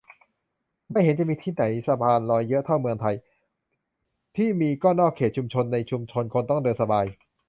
[0.91, 3.15] ไม่เห็นจะมีที่ไหนสะพานลอยเยอะเท่าเมืองไทย
[4.35, 7.05] ที่มีก็นอกเขตชุมชน ในชุมชนคนต้องเดินสบาย